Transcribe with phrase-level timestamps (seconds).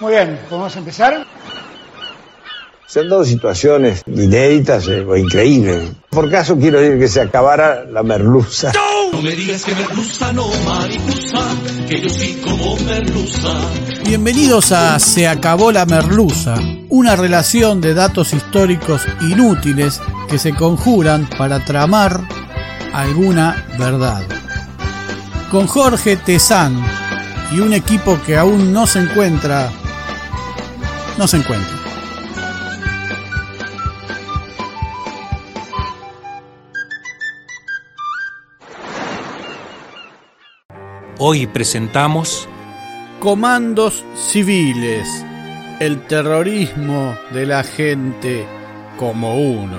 [0.00, 1.26] Muy bien, ¿podemos empezar?
[2.86, 5.90] Se han dado situaciones inéditas eh, o increíbles.
[6.08, 8.72] Por caso quiero decir que se acabara la merluza.
[9.12, 11.48] No me digas que merluza, no mariposa,
[11.88, 13.52] que yo sí como merluza.
[14.04, 16.54] Bienvenidos a Se acabó la merluza,
[16.90, 22.20] una relación de datos históricos inútiles que se conjuran para tramar
[22.92, 24.22] alguna verdad.
[25.50, 26.80] Con Jorge Tezán
[27.50, 29.72] y un equipo que aún no se encuentra,
[31.18, 31.76] no se encuentra.
[41.18, 42.48] Hoy presentamos
[43.18, 45.08] Comandos civiles,
[45.80, 48.46] el terrorismo de la gente
[48.96, 49.78] como uno.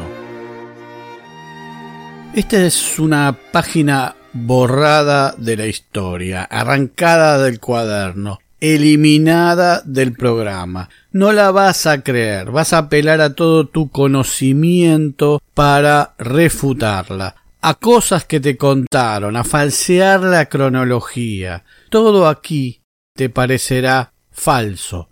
[2.36, 10.90] Esta es una página borrada de la historia, arrancada del cuaderno, eliminada del programa.
[11.12, 17.74] No la vas a creer, vas a apelar a todo tu conocimiento para refutarla a
[17.76, 21.64] cosas que te contaron, a falsear la cronología.
[21.90, 22.82] Todo aquí
[23.16, 25.10] te parecerá falso,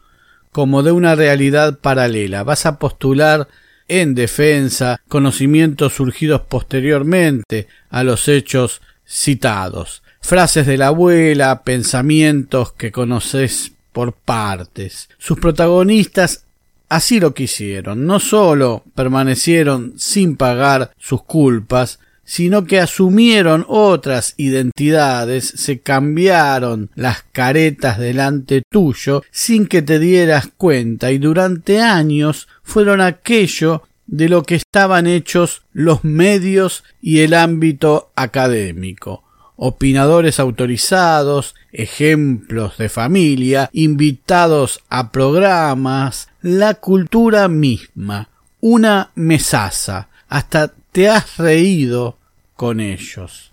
[0.52, 2.44] como de una realidad paralela.
[2.44, 3.48] Vas a postular
[3.88, 12.92] en defensa conocimientos surgidos posteriormente a los hechos citados, frases de la abuela, pensamientos que
[12.92, 15.10] conoces por partes.
[15.18, 16.46] Sus protagonistas
[16.90, 25.46] así lo quisieron, no sólo permanecieron sin pagar sus culpas, sino que asumieron otras identidades,
[25.46, 33.00] se cambiaron las caretas delante tuyo sin que te dieras cuenta y durante años fueron
[33.00, 39.24] aquello de lo que estaban hechos los medios y el ámbito académico.
[39.60, 48.30] Opinadores autorizados, ejemplos de familia, invitados a programas, la cultura misma,
[48.62, 52.18] una mesaza, hasta te has reído
[52.56, 53.52] con ellos.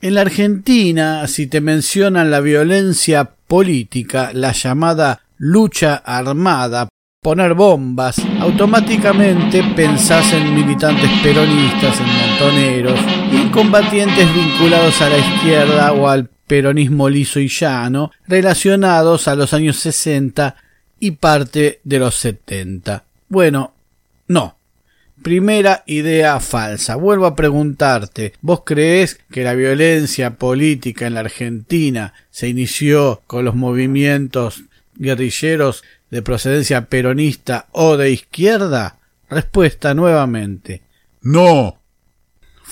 [0.00, 6.88] En la Argentina, si te mencionan la violencia política, la llamada lucha armada,
[7.22, 13.23] poner bombas, automáticamente pensás en militantes peronistas, en montoneros
[13.54, 19.76] combatientes vinculados a la izquierda o al peronismo liso y llano, relacionados a los años
[19.78, 20.56] 60
[20.98, 23.04] y parte de los 70.
[23.28, 23.72] Bueno,
[24.26, 24.56] no,
[25.22, 26.96] Primera idea falsa.
[26.96, 33.44] Vuelvo a preguntarte, ¿vos creés que la violencia política en la Argentina se inició con
[33.44, 34.64] los movimientos
[34.96, 38.98] guerrilleros de procedencia peronista o de izquierda?
[39.30, 40.82] Respuesta nuevamente.
[41.22, 41.78] No.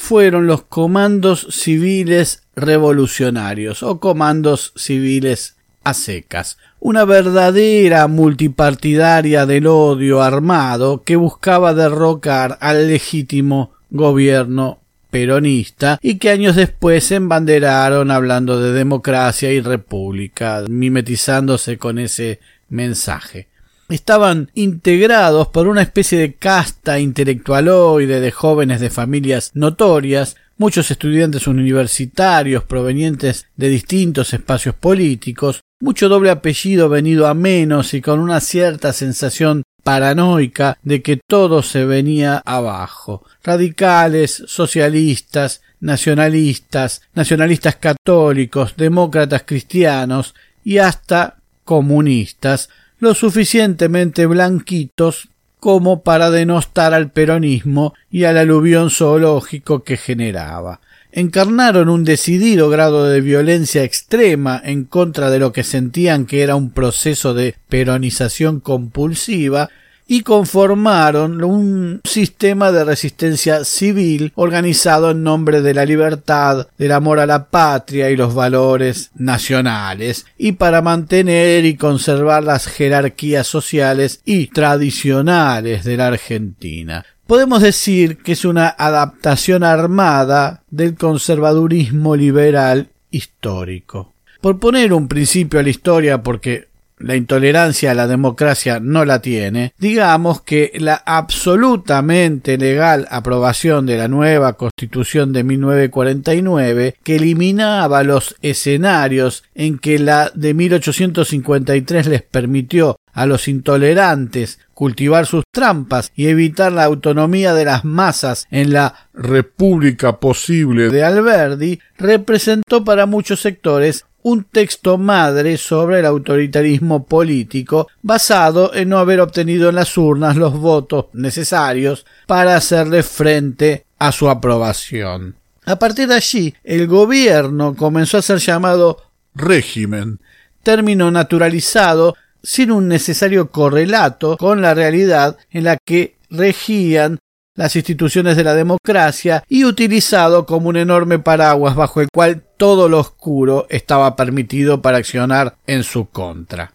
[0.05, 5.55] Fueron los comandos civiles revolucionarios o comandos civiles
[5.85, 16.01] a secas, una verdadera multipartidaria del odio armado que buscaba derrocar al legítimo gobierno peronista
[16.03, 23.52] y que años después se embanderaron hablando de democracia y república, mimetizándose con ese mensaje.
[23.93, 31.47] Estaban integrados por una especie de casta intelectualoide de jóvenes de familias notorias, muchos estudiantes
[31.47, 38.41] universitarios provenientes de distintos espacios políticos, mucho doble apellido venido a menos y con una
[38.41, 43.27] cierta sensación paranoica de que todo se venía abajo.
[43.45, 52.71] Radicales, socialistas, nacionalistas, nacionalistas católicos, demócratas cristianos y hasta comunistas,
[53.03, 60.79] lo suficientemente blanquitos como para denostar al peronismo y al aluvión zoológico que generaba.
[61.11, 66.55] Encarnaron un decidido grado de violencia extrema en contra de lo que sentían que era
[66.55, 69.69] un proceso de peronización compulsiva
[70.07, 77.19] y conformaron un sistema de resistencia civil organizado en nombre de la libertad, del amor
[77.21, 84.21] a la patria y los valores nacionales, y para mantener y conservar las jerarquías sociales
[84.25, 92.91] y tradicionales de la Argentina podemos decir que es una adaptación armada del conservadurismo liberal
[93.11, 94.13] histórico.
[94.43, 96.69] Por poner un principio a la historia, porque
[97.03, 103.99] la intolerancia a la democracia no la tiene, digamos que la absolutamente legal aprobación de
[103.99, 112.23] la nueva Constitución de 1949, que eliminaba los escenarios en que la de 1853 les
[112.23, 118.73] permitió a los intolerantes cultivar sus trampas y evitar la autonomía de las masas en
[118.73, 127.05] la República posible de Alberdi, representó para muchos sectores un texto madre sobre el autoritarismo
[127.05, 133.87] político basado en no haber obtenido en las urnas los votos necesarios para hacerle frente
[133.99, 135.37] a su aprobación.
[135.65, 138.99] A partir de allí, el gobierno comenzó a ser llamado
[139.35, 140.21] régimen,
[140.63, 147.19] término naturalizado sin un necesario correlato con la realidad en la que regían
[147.55, 152.89] las instituciones de la democracia y utilizado como un enorme paraguas bajo el cual todo
[152.89, 156.73] lo oscuro estaba permitido para accionar en su contra.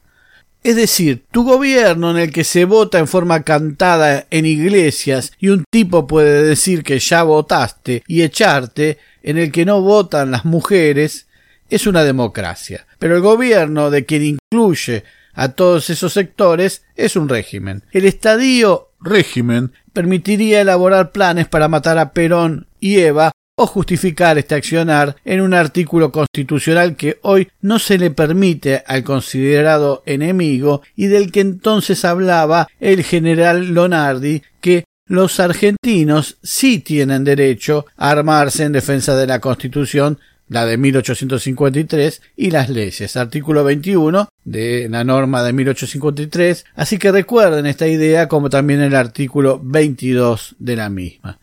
[0.63, 5.47] Es decir, tu gobierno en el que se vota en forma cantada en iglesias y
[5.49, 10.45] un tipo puede decir que ya votaste y echarte, en el que no votan las
[10.45, 11.27] mujeres,
[11.69, 12.85] es una democracia.
[12.99, 15.03] Pero el gobierno de quien incluye
[15.33, 17.83] a todos esos sectores es un régimen.
[17.91, 24.53] El estadio régimen permitiría elaborar planes para matar a Perón y Eva o justificar este
[24.53, 31.07] accionar en un artículo constitucional que hoy no se le permite al considerado enemigo y
[31.07, 38.63] del que entonces hablaba el general Lonardi que los argentinos sí tienen derecho a armarse
[38.63, 45.03] en defensa de la Constitución la de 1853 y las leyes, artículo 21 de la
[45.03, 50.89] norma de 1853, así que recuerden esta idea como también el artículo 22 de la
[50.89, 51.39] misma.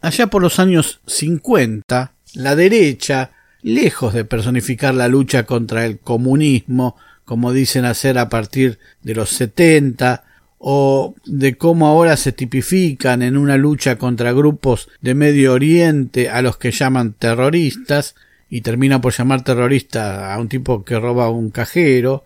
[0.00, 3.32] Allá por los años 50, la derecha,
[3.62, 9.30] lejos de personificar la lucha contra el comunismo, como dicen hacer a partir de los
[9.30, 10.24] 70,
[10.58, 16.42] o de cómo ahora se tipifican en una lucha contra grupos de Medio Oriente a
[16.42, 18.16] los que llaman terroristas,
[18.50, 22.24] y termina por llamar terrorista a un tipo que roba un cajero,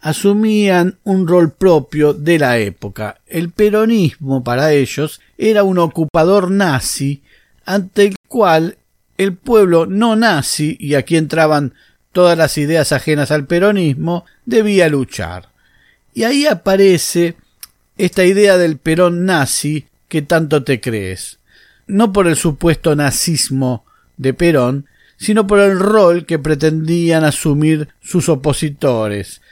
[0.00, 3.20] asumían un rol propio de la época.
[3.26, 7.22] El peronismo para ellos era un ocupador nazi
[7.64, 8.78] ante el cual
[9.18, 11.74] el pueblo no nazi, y aquí entraban
[12.12, 15.48] todas las ideas ajenas al peronismo, debía luchar.
[16.14, 17.34] Y ahí aparece
[17.96, 21.38] esta idea del perón nazi que tanto te crees.
[21.86, 23.84] No por el supuesto nazismo
[24.16, 24.86] de Perón,
[25.18, 29.42] sino por el rol que pretendían asumir sus opositores,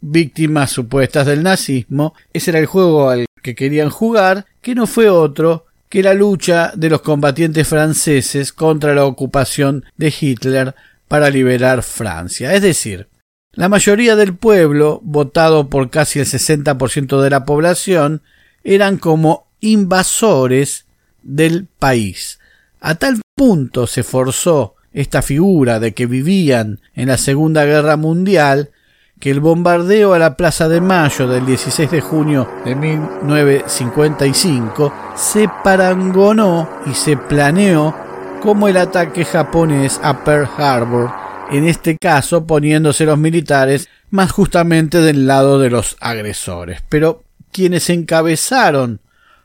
[0.00, 5.08] víctimas supuestas del nazismo, ese era el juego al que querían jugar, que no fue
[5.08, 10.74] otro que la lucha de los combatientes franceses contra la ocupación de Hitler
[11.06, 12.54] para liberar Francia.
[12.54, 13.08] Es decir,
[13.52, 18.22] la mayoría del pueblo, votado por casi el 60% de la población,
[18.64, 20.86] eran como invasores
[21.22, 22.38] del país.
[22.80, 28.70] A tal punto se forzó esta figura de que vivían en la Segunda Guerra Mundial
[29.18, 35.48] que el bombardeo a la Plaza de Mayo del 16 de junio de 1955 se
[35.62, 37.94] parangonó y se planeó
[38.42, 41.12] como el ataque japonés a Pearl Harbor,
[41.52, 46.82] en este caso poniéndose los militares más justamente del lado de los agresores.
[46.88, 47.22] Pero
[47.52, 48.98] quienes encabezaron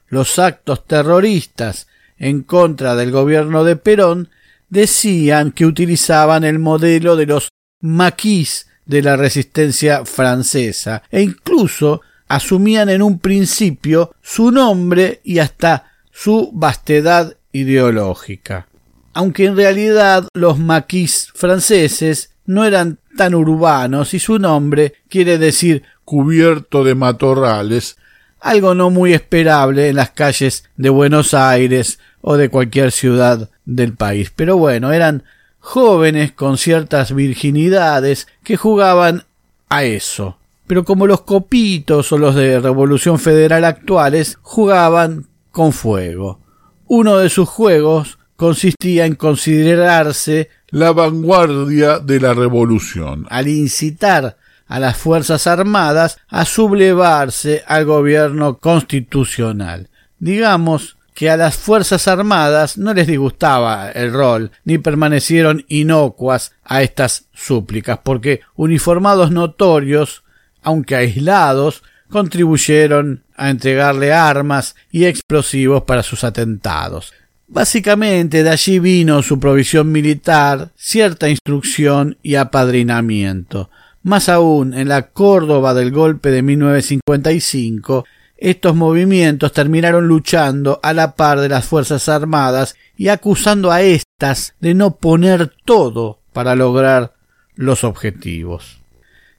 [0.08, 1.86] los actos terroristas
[2.18, 4.30] en contra del gobierno de Perón
[4.69, 7.50] decían que utilizaban el modelo de los
[7.81, 15.92] maquis de la resistencia francesa e incluso asumían en un principio su nombre y hasta
[16.12, 18.68] su vastedad ideológica.
[19.14, 25.84] Aunque en realidad los maquis franceses no eran tan urbanos y su nombre quiere decir
[26.06, 27.98] cubierto de matorrales,
[28.40, 33.93] algo no muy esperable en las calles de Buenos Aires o de cualquier ciudad del
[33.93, 34.34] país.
[34.36, 35.24] Pero bueno, eran
[35.60, 39.24] jóvenes con ciertas virginidades que jugaban
[39.69, 40.38] a eso.
[40.67, 46.41] Pero como los copitos o los de Revolución Federal actuales jugaban con fuego.
[46.88, 54.36] Uno de sus juegos consistía en considerarse la vanguardia de la revolución, al incitar
[54.67, 59.88] a las Fuerzas Armadas a sublevarse al gobierno constitucional.
[60.19, 66.83] Digamos que a las Fuerzas Armadas no les disgustaba el rol, ni permanecieron inocuas a
[66.83, 70.24] estas súplicas, porque uniformados notorios,
[70.62, 71.81] aunque aislados,
[72.12, 77.13] contribuyeron a entregarle armas y explosivos para sus atentados.
[77.47, 83.71] Básicamente de allí vino su provisión militar, cierta instrucción y apadrinamiento.
[84.03, 88.05] Más aún, en la Córdoba del golpe de 1955,
[88.38, 94.53] estos movimientos terminaron luchando a la par de las Fuerzas Armadas y acusando a éstas
[94.60, 97.13] de no poner todo para lograr
[97.56, 98.77] los objetivos.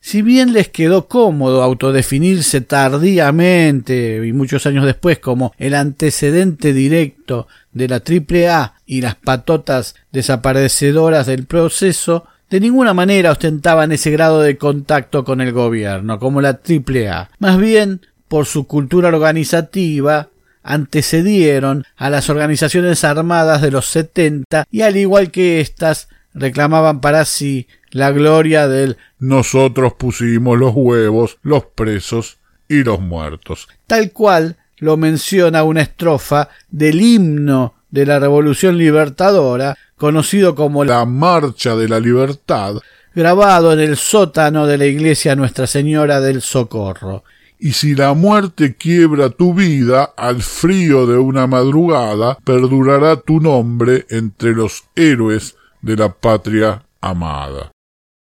[0.01, 7.49] Si bien les quedó cómodo autodefinirse tardíamente y muchos años después como el antecedente directo
[7.73, 14.41] de la AAA y las patotas desaparecedoras del proceso, de ninguna manera ostentaban ese grado
[14.41, 17.31] de contacto con el gobierno, como la AAA.
[17.39, 20.29] Más bien, por su cultura organizativa,
[20.63, 27.25] antecedieron a las organizaciones armadas de los setenta y al igual que éstas reclamaban para
[27.25, 33.69] sí la gloria del nosotros pusimos los huevos, los presos y los muertos.
[33.87, 41.05] Tal cual lo menciona una estrofa del himno de la Revolución Libertadora, conocido como la
[41.05, 42.77] Marcha de la Libertad,
[43.15, 47.25] grabado en el sótano de la iglesia Nuestra Señora del Socorro.
[47.59, 54.07] Y si la muerte quiebra tu vida, al frío de una madrugada, perdurará tu nombre
[54.11, 57.73] entre los héroes de la patria amada.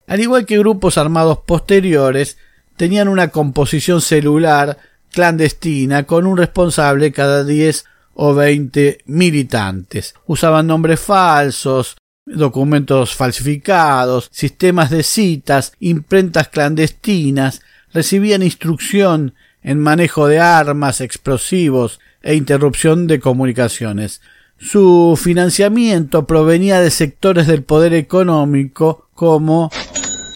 [0.06, 2.38] Al igual que grupos armados posteriores,
[2.76, 4.78] tenían una composición celular
[5.12, 10.14] clandestina con un responsable cada diez o veinte militantes.
[10.26, 17.62] Usaban nombres falsos, documentos falsificados, sistemas de citas, imprentas clandestinas,
[17.96, 24.20] recibían instrucción en manejo de armas, explosivos e interrupción de comunicaciones.
[24.58, 29.70] Su financiamiento provenía de sectores del poder económico como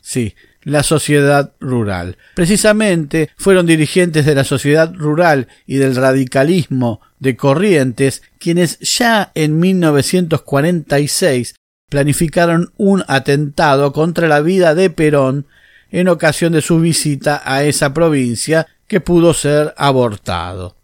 [0.03, 2.17] sí, la sociedad rural.
[2.35, 9.59] Precisamente fueron dirigentes de la sociedad rural y del radicalismo de Corrientes quienes ya en
[9.59, 11.57] 1946
[11.91, 15.47] planificaron un atentado contra la vida de Perón
[15.91, 20.77] en ocasión de su visita a esa provincia que pudo ser abortado.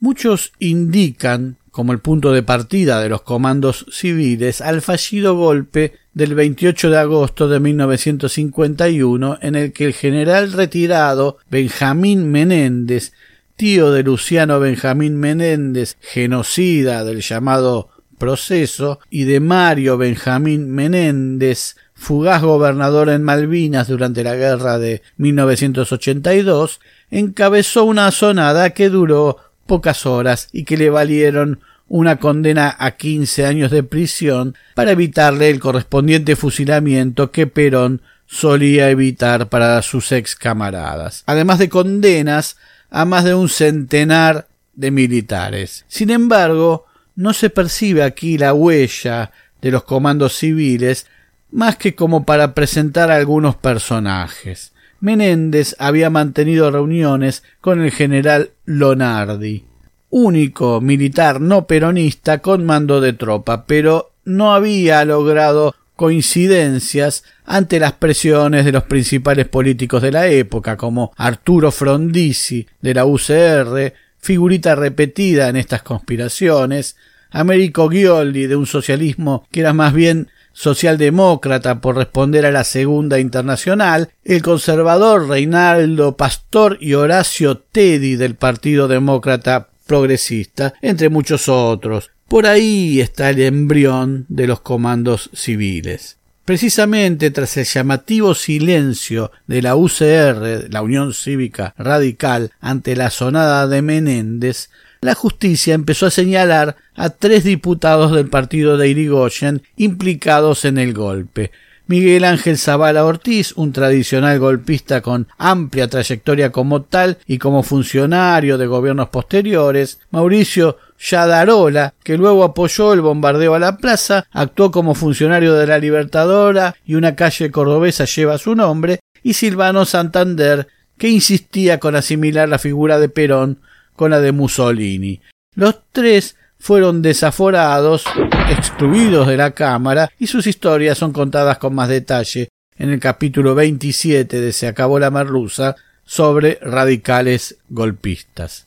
[0.00, 6.34] Muchos indican como el punto de partida de los comandos civiles al fallido golpe del
[6.34, 13.12] 28 de agosto de 1951 en el que el general retirado Benjamín Menéndez,
[13.56, 17.88] tío de Luciano Benjamín Menéndez, genocida del llamado
[18.18, 26.80] proceso, y de Mario Benjamín Menéndez, fugaz gobernador en Malvinas durante la guerra de 1982,
[27.12, 33.46] encabezó una sonada que duró pocas horas y que le valieron una condena a quince
[33.46, 40.34] años de prisión para evitarle el correspondiente fusilamiento que Perón solía evitar para sus ex
[40.34, 42.56] camaradas, además de condenas
[42.90, 45.84] a más de un centenar de militares.
[45.86, 49.30] Sin embargo, no se percibe aquí la huella
[49.60, 51.06] de los comandos civiles
[51.52, 54.72] más que como para presentar a algunos personajes.
[55.00, 59.64] Menéndez había mantenido reuniones con el general Lonardi,
[60.10, 67.92] único militar no peronista con mando de tropa, pero no había logrado coincidencias ante las
[67.92, 74.74] presiones de los principales políticos de la época, como Arturo Frondizi de la UCR, figurita
[74.74, 76.96] repetida en estas conspiraciones,
[77.30, 83.18] Américo Ghioldi de un socialismo que era más bien socialdemócrata por responder a la Segunda
[83.18, 92.10] Internacional, el conservador Reinaldo Pastor y Horacio Teddy del Partido Demócrata Progresista, entre muchos otros.
[92.28, 96.16] Por ahí está el embrión de los comandos civiles.
[96.44, 103.68] Precisamente tras el llamativo silencio de la UCR, la Unión Cívica Radical, ante la sonada
[103.68, 104.70] de Menéndez,
[105.02, 110.94] la justicia empezó a señalar a tres diputados del partido de Irigoyen implicados en el
[110.94, 111.50] golpe.
[111.88, 118.56] Miguel Ángel Zavala Ortiz, un tradicional golpista con amplia trayectoria como tal y como funcionario
[118.56, 124.94] de gobiernos posteriores, Mauricio Yadarola, que luego apoyó el bombardeo a la plaza, actuó como
[124.94, 131.08] funcionario de la Libertadora y una calle cordobesa lleva su nombre, y Silvano Santander, que
[131.08, 133.58] insistía con asimilar la figura de Perón
[133.96, 135.20] con la de Mussolini.
[135.54, 138.04] Los tres fueron desaforados,
[138.50, 143.54] excluidos de la Cámara, y sus historias son contadas con más detalle en el capítulo
[143.54, 148.66] 27 de Se acabó la merluza sobre radicales golpistas.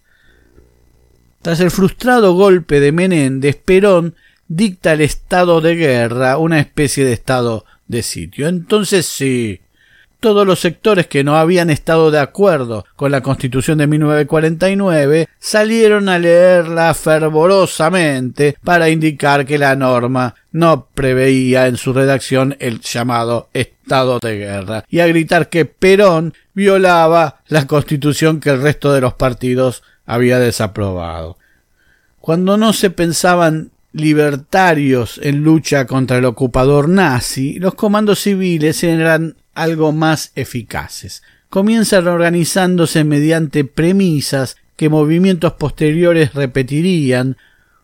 [1.41, 4.15] Tras el frustrado golpe de Menéndez, Perón
[4.48, 8.48] dicta el estado de guerra, una especie de estado de sitio.
[8.48, 9.62] Entonces sí,
[10.25, 16.10] todos los sectores que no habían estado de acuerdo con la Constitución de 1949 salieron
[16.10, 23.50] a leerla fervorosamente para indicar que la norma no preveía en su redacción el llamado
[23.53, 29.01] estado de guerra y a gritar que Perón violaba la Constitución que el resto de
[29.01, 31.38] los partidos había desaprobado.
[32.20, 39.38] Cuando no se pensaban libertarios en lucha contra el ocupador nazi, los comandos civiles eran
[39.54, 41.24] algo más eficaces.
[41.50, 47.38] Comienzan organizándose mediante premisas que movimientos posteriores repetirían,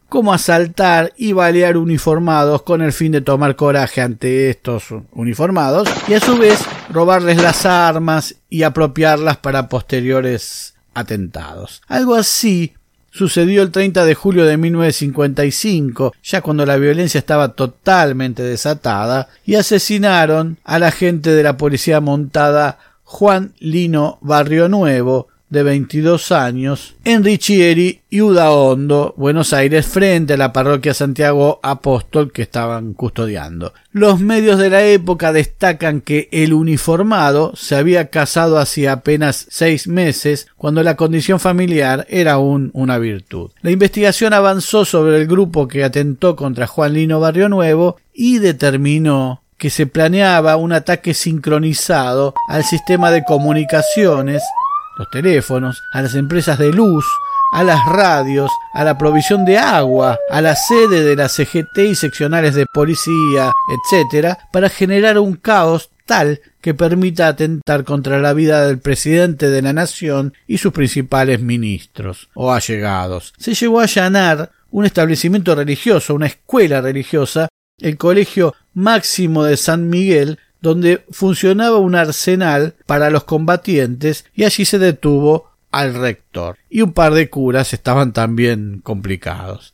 [0.09, 6.13] cómo asaltar y balear uniformados con el fin de tomar coraje ante estos uniformados y
[6.15, 11.81] a su vez robarles las armas y apropiarlas para posteriores atentados.
[11.87, 12.73] Algo así
[13.11, 19.55] sucedió el 30 de julio de 1955, ya cuando la violencia estaba totalmente desatada, y
[19.55, 27.25] asesinaron al agente de la policía montada Juan Lino Barrio Nuevo, de 22 años, en
[27.25, 33.73] Richieri y Udaondo, Buenos Aires, frente a la parroquia Santiago Apóstol que estaban custodiando.
[33.91, 39.89] Los medios de la época destacan que el uniformado se había casado hacía apenas seis
[39.89, 43.51] meses, cuando la condición familiar era aún una virtud.
[43.61, 49.43] La investigación avanzó sobre el grupo que atentó contra Juan Lino Barrio Nuevo y determinó
[49.57, 54.41] que se planeaba un ataque sincronizado al sistema de comunicaciones
[54.97, 57.05] los teléfonos, a las empresas de luz,
[57.51, 61.95] a las radios, a la provisión de agua, a la sede de la CGT y
[61.95, 63.51] seccionales de policía,
[63.91, 69.61] etc., para generar un caos tal que permita atentar contra la vida del presidente de
[69.61, 73.33] la nación y sus principales ministros o allegados.
[73.37, 79.89] Se llegó a allanar un establecimiento religioso, una escuela religiosa, el Colegio Máximo de San
[79.89, 86.57] Miguel, donde funcionaba un arsenal para los combatientes y allí se detuvo al rector.
[86.69, 89.73] Y un par de curas estaban también complicados.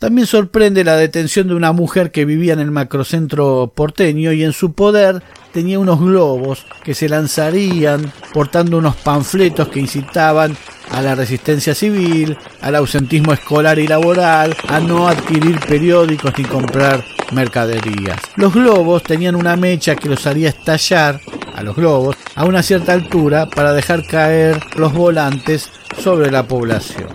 [0.00, 4.54] También sorprende la detención de una mujer que vivía en el macrocentro porteño y en
[4.54, 10.56] su poder tenía unos globos que se lanzarían portando unos panfletos que incitaban
[10.90, 17.04] a la resistencia civil, al ausentismo escolar y laboral, a no adquirir periódicos ni comprar
[17.32, 18.20] mercaderías.
[18.36, 21.20] Los globos tenían una mecha que los haría estallar
[21.54, 27.08] a los globos a una cierta altura para dejar caer los volantes sobre la población.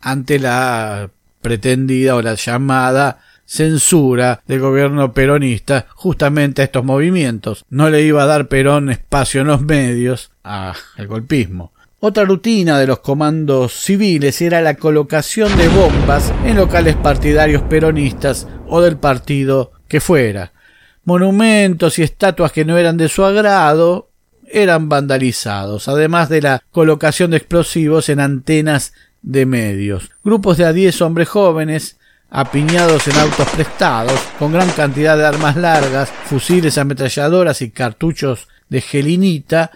[0.00, 1.10] Ante la
[1.40, 7.64] pretendida o la llamada censura del gobierno peronista justamente a estos movimientos.
[7.70, 11.72] No le iba a dar Perón espacio en los medios al golpismo.
[12.00, 18.46] Otra rutina de los comandos civiles era la colocación de bombas en locales partidarios peronistas
[18.68, 20.52] o del partido que fuera.
[21.02, 24.10] Monumentos y estatuas que no eran de su agrado
[24.46, 30.08] eran vandalizados, además de la colocación de explosivos en antenas de medios.
[30.22, 31.96] Grupos de a diez hombres jóvenes
[32.30, 38.82] apiñados en autos prestados, con gran cantidad de armas largas, fusiles ametralladoras y cartuchos de
[38.82, 39.72] gelinita,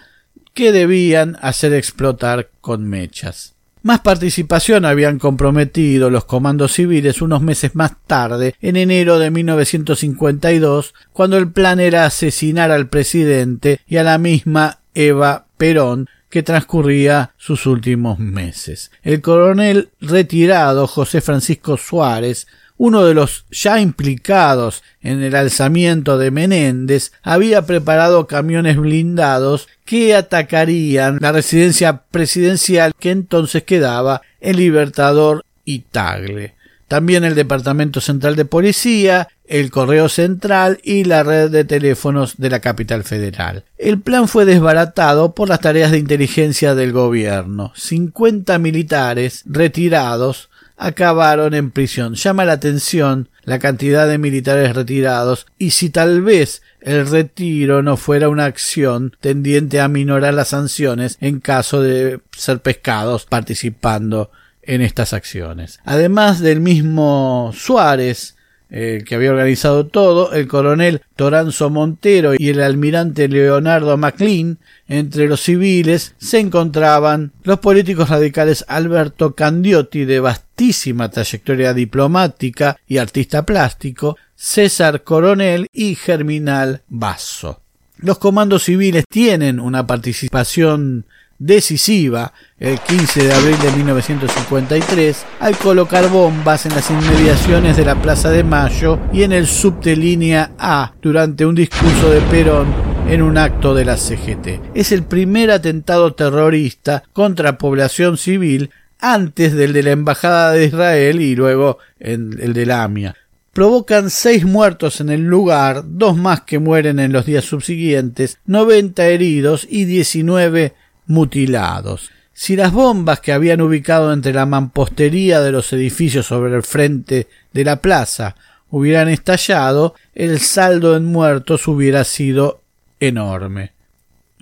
[0.53, 3.53] que debían hacer explotar con mechas.
[3.81, 10.93] Más participación habían comprometido los comandos civiles unos meses más tarde, en enero de 1952,
[11.11, 17.31] cuando el plan era asesinar al presidente y a la misma Eva Perón, que transcurría
[17.37, 18.89] sus últimos meses.
[19.03, 26.31] El coronel retirado José Francisco Suárez uno de los ya implicados en el alzamiento de
[26.31, 35.43] Menéndez, había preparado camiones blindados que atacarían la residencia presidencial que entonces quedaba en Libertador
[35.65, 36.55] y Tagle.
[36.87, 42.49] También el Departamento Central de Policía, el Correo Central y la red de teléfonos de
[42.49, 43.63] la capital federal.
[43.77, 47.71] El plan fue desbaratado por las tareas de inteligencia del gobierno.
[47.75, 52.15] Cincuenta militares retirados acabaron en prisión.
[52.15, 57.97] Llama la atención la cantidad de militares retirados y si tal vez el retiro no
[57.97, 64.31] fuera una acción tendiente a minorar las sanciones en caso de ser pescados participando
[64.61, 65.79] en estas acciones.
[65.83, 68.35] Además del mismo Suárez,
[68.73, 74.57] el que había organizado todo, el coronel Toranzo Montero y el almirante Leonardo MacLean,
[74.87, 82.97] entre los civiles se encontraban los políticos radicales Alberto Candiotti, de vastísima trayectoria diplomática y
[82.97, 87.61] artista plástico, César Coronel y Germinal Basso.
[87.97, 91.05] Los comandos civiles tienen una participación
[91.39, 98.01] decisiva el 15 de abril de 1953 al colocar bombas en las inmediaciones de la
[98.01, 102.67] Plaza de Mayo y en el subte línea A durante un discurso de Perón
[103.07, 104.61] en un acto de la CGT.
[104.73, 108.69] Es el primer atentado terrorista contra población civil
[108.99, 113.15] antes del de la Embajada de Israel y luego el de la AMIA
[113.53, 119.05] provocan seis muertos en el lugar, dos más que mueren en los días subsiguientes, noventa
[119.05, 120.73] heridos y diecinueve
[121.07, 122.11] mutilados.
[122.33, 127.27] Si las bombas que habían ubicado entre la mampostería de los edificios sobre el frente
[127.51, 128.35] de la plaza
[128.69, 132.61] hubieran estallado, el saldo en muertos hubiera sido
[132.99, 133.72] enorme.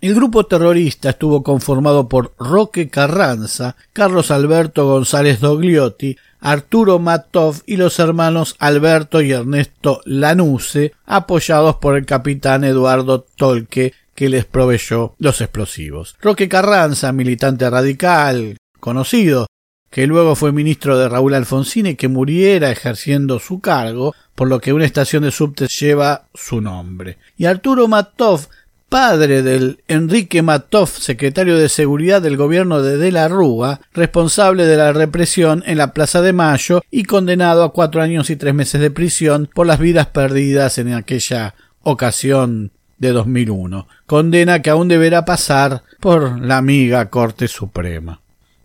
[0.02, 7.78] El grupo terrorista estuvo conformado por Roque Carranza, Carlos Alberto González Dogliotti, Arturo Matov y
[7.78, 15.14] los hermanos Alberto y Ernesto Lanuse, apoyados por el capitán Eduardo Tolque, que les proveyó
[15.20, 16.18] los explosivos.
[16.20, 19.46] Roque Carranza, militante radical, conocido,
[19.92, 24.60] que luego fue ministro de Raúl Alfonsín y que muriera ejerciendo su cargo, por lo
[24.60, 27.20] que una estación de subte lleva su nombre.
[27.38, 28.48] Y Arturo Matov,
[28.92, 34.76] padre del Enrique Matov, secretario de Seguridad del gobierno de De la Rúa, responsable de
[34.76, 38.82] la represión en la Plaza de Mayo y condenado a cuatro años y tres meses
[38.82, 45.24] de prisión por las vidas perdidas en aquella ocasión de 2001, condena que aún deberá
[45.24, 48.21] pasar por la amiga Corte Suprema.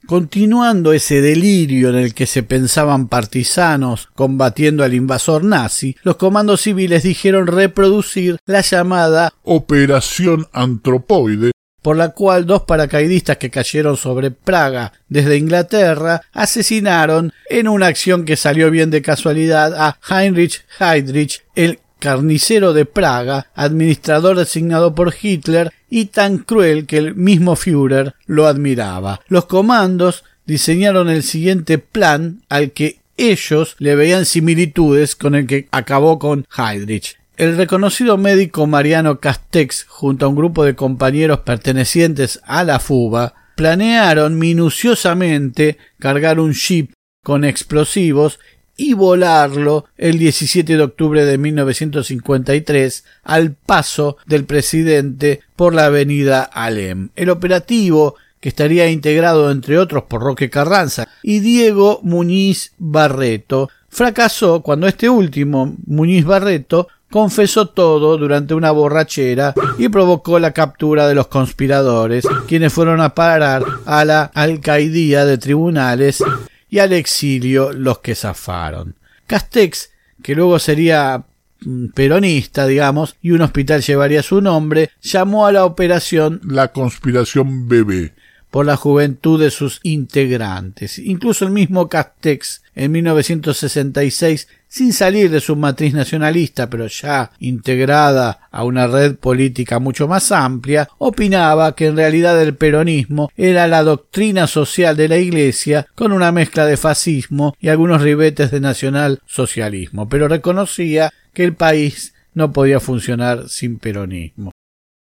[0.06, 6.60] Continuando ese delirio en el que se pensaban partisanos combatiendo al invasor nazi, los comandos
[6.60, 11.50] civiles dijeron reproducir la llamada Operación Antropoide,
[11.82, 18.24] por la cual dos paracaidistas que cayeron sobre Praga desde Inglaterra asesinaron en una acción
[18.24, 25.12] que salió bien de casualidad a Heinrich Heydrich, el carnicero de Praga, administrador designado por
[25.20, 29.20] Hitler y tan cruel que el mismo Führer lo admiraba.
[29.28, 35.68] Los comandos diseñaron el siguiente plan al que ellos le veían similitudes con el que
[35.70, 37.16] acabó con Heydrich.
[37.36, 43.34] El reconocido médico Mariano Castex, junto a un grupo de compañeros pertenecientes a la FUBA,
[43.56, 48.38] planearon minuciosamente cargar un jeep con explosivos
[48.76, 56.42] y volarlo el 17 de octubre de 1953 al paso del presidente por la avenida
[56.42, 57.10] Alem.
[57.16, 64.60] El operativo que estaría integrado entre otros por Roque Carranza y Diego Muñiz Barreto, fracasó
[64.60, 71.14] cuando este último, Muñiz Barreto, confesó todo durante una borrachera y provocó la captura de
[71.14, 76.22] los conspiradores, quienes fueron a parar a la alcaidía de tribunales
[76.76, 78.96] y al exilio los que zafaron.
[79.26, 81.24] Castex, que luego sería
[81.62, 87.66] mm, peronista, digamos, y un hospital llevaría su nombre, llamó a la operación la conspiración
[87.66, 88.12] bebé
[88.50, 90.98] por la juventud de sus integrantes.
[90.98, 98.48] Incluso el mismo Castex en 1966, sin salir de su matriz nacionalista, pero ya integrada
[98.50, 103.82] a una red política mucho más amplia, opinaba que en realidad el peronismo era la
[103.82, 110.08] doctrina social de la Iglesia con una mezcla de fascismo y algunos ribetes de nacional-socialismo,
[110.08, 114.52] pero reconocía que el país no podía funcionar sin peronismo.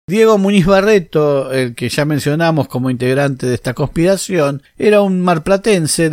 [0.09, 6.11] Diego Muñiz Barreto, el que ya mencionamos como integrante de esta conspiración, era un marplatense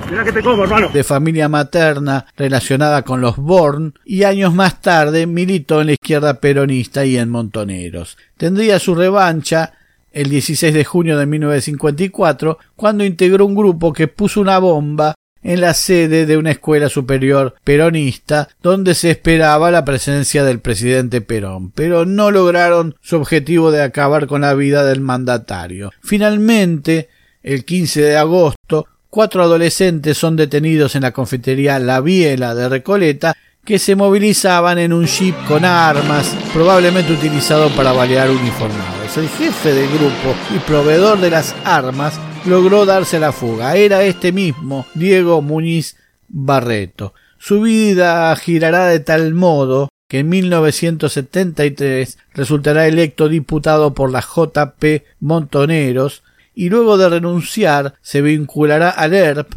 [0.92, 6.40] de familia materna relacionada con los Born y años más tarde militó en la izquierda
[6.40, 8.18] peronista y en Montoneros.
[8.36, 9.74] Tendría su revancha
[10.12, 15.62] el 16 de junio de 1954 cuando integró un grupo que puso una bomba en
[15.62, 21.72] la sede de una escuela superior peronista donde se esperaba la presencia del presidente Perón,
[21.72, 25.92] pero no lograron su objetivo de acabar con la vida del mandatario.
[26.02, 27.10] Finalmente,
[27.44, 33.36] el 15 de agosto, cuatro adolescentes son detenidos en la confitería La Biela de Recoleta
[33.66, 39.18] que se movilizaban en un jeep con armas, probablemente utilizado para balear uniformados.
[39.18, 43.76] El jefe del grupo y proveedor de las armas logró darse la fuga.
[43.76, 47.14] Era este mismo, Diego Muñiz Barreto.
[47.38, 55.04] Su vida girará de tal modo que en 1973 resultará electo diputado por la JP
[55.20, 59.54] Montoneros y luego de renunciar se vinculará al ERP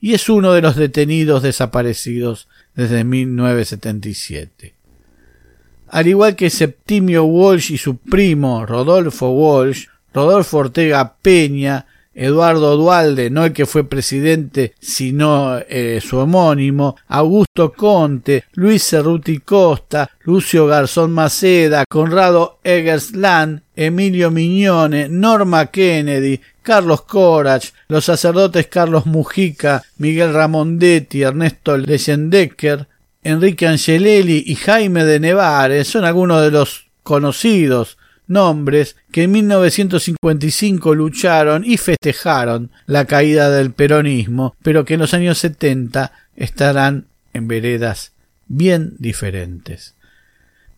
[0.00, 4.74] y es uno de los detenidos desaparecidos desde 1977.
[5.88, 13.30] Al igual que Septimio Walsh y su primo Rodolfo Walsh, Rodolfo Ortega Peña Eduardo Dualde,
[13.30, 20.66] no el que fue presidente, sino eh, su homónimo, Augusto Conte, Luis Cerruti Costa, Lucio
[20.66, 30.34] Garzón Maceda, Conrado Eggersland, Emilio Miñone, Norma Kennedy, Carlos Corach, los sacerdotes Carlos Mujica, Miguel
[30.34, 32.88] Ramondetti, Ernesto Leyendecker,
[33.22, 37.98] Enrique Angelelli y Jaime de Nevares son algunos de los conocidos
[38.30, 45.12] nombres que en 1955 lucharon y festejaron la caída del peronismo, pero que en los
[45.12, 48.12] años 70 estarán en veredas
[48.46, 49.94] bien diferentes.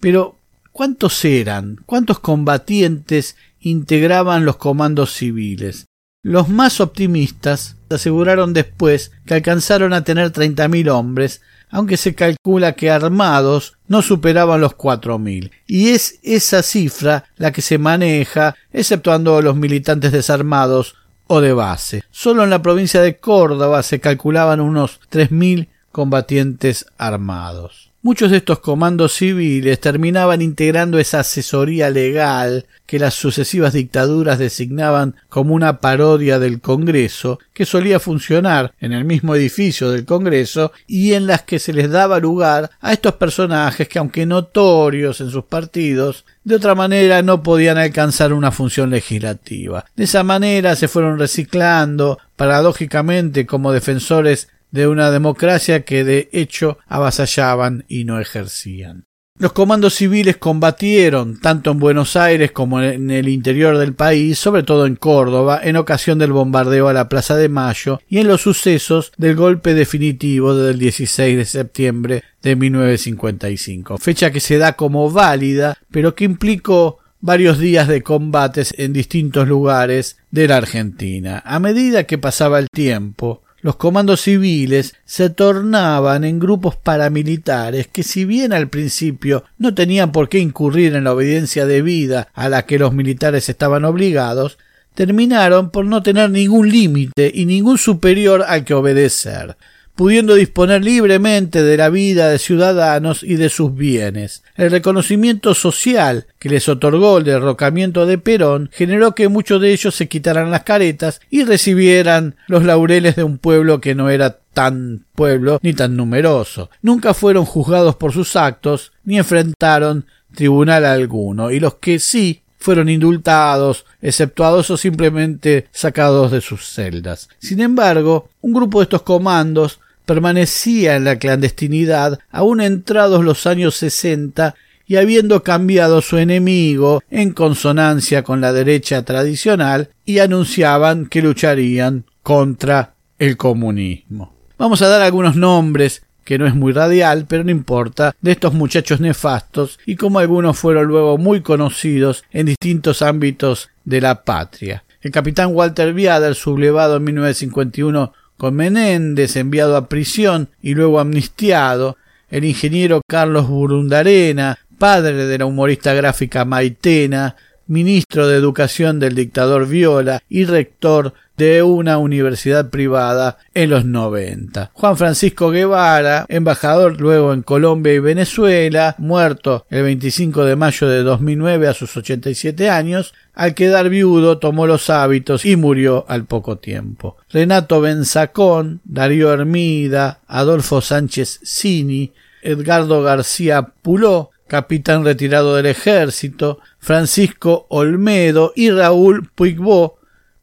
[0.00, 0.36] Pero,
[0.72, 1.78] ¿cuántos eran?
[1.86, 5.86] ¿Cuántos combatientes integraban los comandos civiles?
[6.24, 12.74] Los más optimistas aseguraron después que alcanzaron a tener treinta mil hombres, aunque se calcula
[12.74, 15.50] que armados no superaban los cuatro mil.
[15.66, 20.94] Y es esa cifra la que se maneja, exceptuando los militantes desarmados
[21.26, 22.04] o de base.
[22.10, 27.91] Solo en la provincia de Córdoba se calculaban unos tres mil combatientes armados.
[28.04, 35.14] Muchos de estos comandos civiles terminaban integrando esa asesoría legal que las sucesivas dictaduras designaban
[35.28, 41.12] como una parodia del Congreso, que solía funcionar en el mismo edificio del Congreso y
[41.12, 45.44] en las que se les daba lugar a estos personajes que, aunque notorios en sus
[45.44, 49.84] partidos, de otra manera no podían alcanzar una función legislativa.
[49.94, 56.78] De esa manera se fueron reciclando, paradójicamente, como defensores de una democracia que de hecho
[56.88, 59.04] avasallaban y no ejercían.
[59.38, 64.62] Los comandos civiles combatieron tanto en Buenos Aires como en el interior del país, sobre
[64.62, 68.42] todo en Córdoba, en ocasión del bombardeo a la Plaza de Mayo y en los
[68.42, 75.10] sucesos del golpe definitivo del 16 de septiembre de 1955, fecha que se da como
[75.10, 81.42] válida, pero que implicó varios días de combates en distintos lugares de la Argentina.
[81.44, 88.02] A medida que pasaba el tiempo, los comandos civiles se tornaban en grupos paramilitares que
[88.02, 92.66] si bien al principio no tenían por qué incurrir en la obediencia debida a la
[92.66, 94.58] que los militares estaban obligados,
[94.94, 99.56] terminaron por no tener ningún límite y ningún superior al que obedecer
[99.94, 104.42] pudiendo disponer libremente de la vida de ciudadanos y de sus bienes.
[104.56, 109.94] El reconocimiento social que les otorgó el derrocamiento de Perón generó que muchos de ellos
[109.94, 115.04] se quitaran las caretas y recibieran los laureles de un pueblo que no era tan
[115.14, 116.70] pueblo ni tan numeroso.
[116.82, 122.88] Nunca fueron juzgados por sus actos ni enfrentaron tribunal alguno y los que sí fueron
[122.88, 127.28] indultados, exceptuados o simplemente sacados de sus celdas.
[127.38, 133.76] Sin embargo, un grupo de estos comandos permanecía en la clandestinidad aún entrados los años
[133.76, 134.54] sesenta
[134.86, 142.04] y habiendo cambiado su enemigo en consonancia con la derecha tradicional y anunciaban que lucharían
[142.22, 144.34] contra el comunismo.
[144.58, 148.54] Vamos a dar algunos nombres que no es muy radial, pero no importa, de estos
[148.54, 154.84] muchachos nefastos y como algunos fueron luego muy conocidos en distintos ámbitos de la patria.
[155.00, 158.12] El capitán Walter Viader, sublevado en 1951
[158.42, 161.96] con Menéndez, enviado a prisión y luego amnistiado,
[162.28, 167.36] el ingeniero Carlos Burundarena, padre de la humorista gráfica Maitena,
[167.68, 174.70] ministro de Educación del dictador Viola y rector de una universidad privada en los 90.
[174.72, 181.02] Juan Francisco Guevara, embajador luego en Colombia y Venezuela, muerto el 25 de mayo de
[181.02, 186.58] 2009 a sus 87 años, al quedar viudo tomó los hábitos y murió al poco
[186.58, 187.16] tiempo.
[187.30, 197.66] Renato Benzacón, Darío Hermida, Adolfo Sánchez Cini, Edgardo García Puló, capitán retirado del ejército, Francisco
[197.70, 199.98] Olmedo y Raúl Puigbó,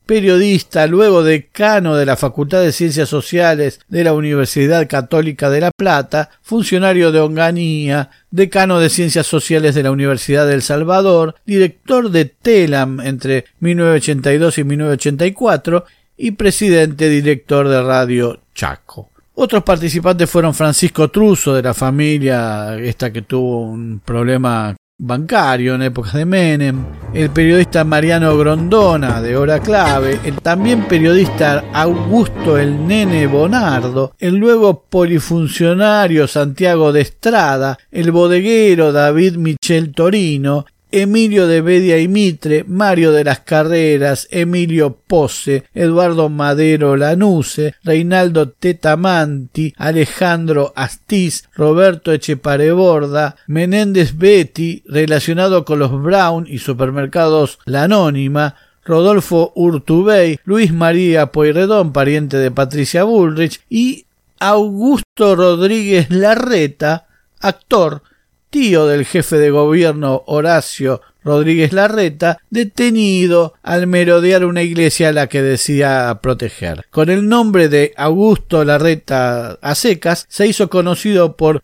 [0.10, 5.70] periodista, luego decano de la Facultad de Ciencias Sociales de la Universidad Católica de La
[5.70, 12.26] Plata, funcionario de Onganía, decano de Ciencias Sociales de la Universidad del Salvador, director de
[12.26, 15.86] TELAM entre 1982 y 1984
[16.18, 19.12] y presidente director de Radio Chaco.
[19.36, 25.82] Otros participantes fueron Francisco Truso de la familia, esta que tuvo un problema bancario en
[25.82, 26.84] épocas de Menem,
[27.14, 34.36] el periodista Mariano Grondona de Hora Clave, el también periodista Augusto el Nene Bonardo, el
[34.36, 42.64] luego polifuncionario Santiago de Estrada, el bodeguero David Michel Torino, Emilio de Bedia y Mitre,
[42.68, 53.36] Mario de las Carreras, Emilio Pose, Eduardo Madero Lanuse, Reinaldo Tetamanti, Alejandro Astiz, Roberto Echepareborda,
[53.48, 61.94] Menéndez Betty, relacionado con los Brown y supermercados La Anónima, Rodolfo Urtubey, Luis María Poirredón,
[61.94, 64.06] pariente de Patricia Bullrich, y
[64.40, 67.08] Augusto Rodríguez Larreta,
[67.40, 68.02] actor,
[68.50, 75.28] tío del jefe de gobierno Horacio Rodríguez Larreta, detenido al merodear una iglesia a la
[75.28, 76.86] que decía proteger.
[76.90, 81.62] Con el nombre de Augusto Larreta a secas, se hizo conocido por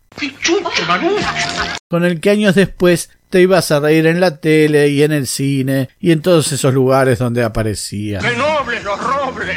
[1.88, 5.26] con el que años después te ibas a reír en la tele y en el
[5.26, 8.20] cine y en todos esos lugares donde aparecía.
[8.20, 9.56] ¡Qué nobles los robles!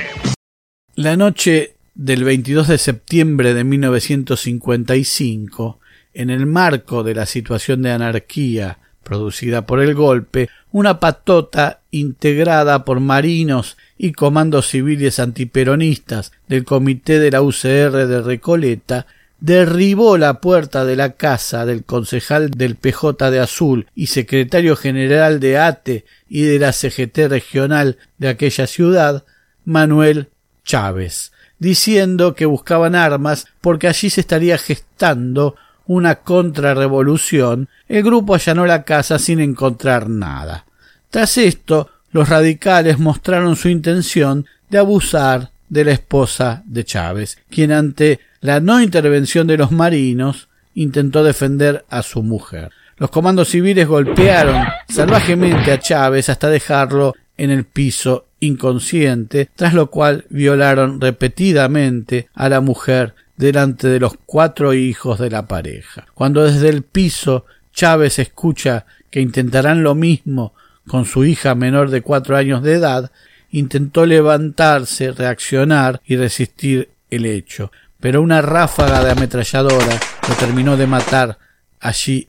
[0.96, 5.80] La noche del 22 de septiembre de 1955,
[6.14, 12.86] en el marco de la situación de anarquía producida por el golpe, una patota integrada
[12.86, 19.08] por marinos y comandos civiles antiperonistas del comité de la UCR de Recoleta
[19.40, 25.40] derribó la puerta de la casa del concejal del PJ de Azul y secretario general
[25.40, 29.24] de ATE y de la CGT regional de aquella ciudad,
[29.66, 30.30] Manuel
[30.66, 35.56] Chávez, diciendo que buscaban armas porque allí se estaría gestando
[35.90, 40.66] una contrarrevolución, el grupo allanó la casa sin encontrar nada.
[41.10, 47.72] Tras esto, los radicales mostraron su intención de abusar de la esposa de Chávez, quien
[47.72, 52.70] ante la no intervención de los marinos intentó defender a su mujer.
[52.98, 59.90] Los comandos civiles golpearon salvajemente a Chávez hasta dejarlo en el piso inconsciente, tras lo
[59.90, 66.06] cual violaron repetidamente a la mujer delante de los cuatro hijos de la pareja.
[66.14, 70.54] Cuando desde el piso Chávez escucha que intentarán lo mismo
[70.86, 73.12] con su hija menor de cuatro años de edad,
[73.52, 77.72] intentó levantarse, reaccionar y resistir el hecho,
[78.02, 81.38] pero una ráfaga de ametralladora lo terminó de matar
[81.80, 82.28] allí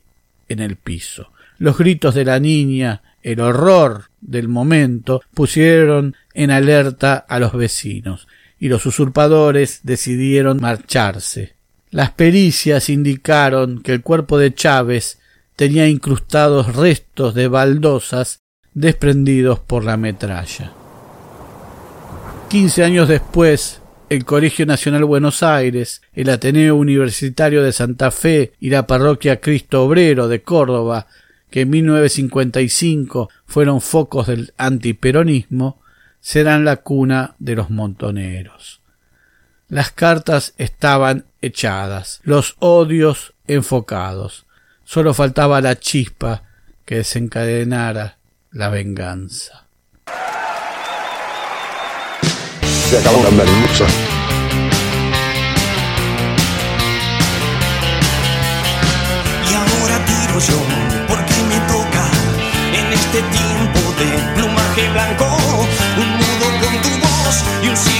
[0.49, 1.33] en el piso.
[1.59, 8.29] Los gritos de la niña, el horror del momento, pusieron en alerta a los vecinos,
[8.61, 11.55] y los usurpadores decidieron marcharse.
[11.91, 15.19] Las pericias indicaron que el cuerpo de Chávez
[15.57, 18.43] tenía incrustados restos de baldosas
[18.75, 20.73] desprendidos por la metralla.
[22.49, 28.71] Quince años después, el Colegio Nacional Buenos Aires, el Ateneo Universitario de Santa Fe y
[28.71, 31.07] la Parroquia Cristo Obrero de Córdoba,
[31.51, 35.80] que en 1955 fueron focos del antiperonismo,
[36.21, 38.81] serán la cuna de los montoneros.
[39.69, 44.47] Las cartas estaban echadas, los odios enfocados.
[44.85, 46.43] Solo faltaba la chispa
[46.85, 48.19] que desencadenara
[48.51, 49.67] la venganza.
[52.89, 53.87] Se acabó la merluza.
[59.49, 60.59] Y ahora tiro yo,
[61.07, 62.11] porque me toca
[62.75, 65.29] en este tiempo de plumaje blanco,
[67.31, 68.00] con tu voz